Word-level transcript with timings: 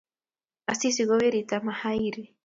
Asisi 0.71 1.01
ko 1.07 1.13
weritab 1.19 1.61
Mahiri 1.67 2.23